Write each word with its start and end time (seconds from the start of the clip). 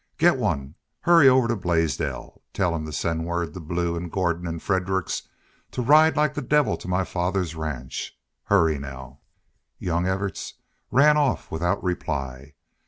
"Get 0.17 0.37
one. 0.37 0.73
Hurry 1.01 1.29
over 1.29 1.47
to 1.47 1.55
Blaisdell. 1.55 2.41
Tell 2.53 2.73
him 2.75 2.87
to 2.87 2.91
send 2.91 3.27
word 3.27 3.53
to 3.53 3.59
Blue 3.59 3.95
and 3.95 4.11
Gordon 4.11 4.47
and 4.47 4.59
Fredericks 4.59 5.29
to 5.69 5.83
ride 5.83 6.17
like 6.17 6.33
the 6.33 6.41
devil 6.41 6.75
to 6.77 6.87
my 6.87 7.03
father's 7.03 7.53
ranch. 7.53 8.17
Hurry 8.45 8.79
now!" 8.79 9.19
Young 9.77 10.07
Evarts 10.07 10.53
ran 10.89 11.17
off 11.17 11.51
without 11.51 11.83
reply. 11.83 12.55